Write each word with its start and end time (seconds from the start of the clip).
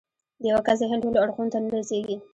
د 0.41 0.43
يوه 0.51 0.61
کس 0.65 0.77
ذهن 0.81 0.99
ټولو 1.03 1.17
اړخونو 1.23 1.51
ته 1.53 1.57
نه 1.63 1.69
رسېږي. 1.77 2.17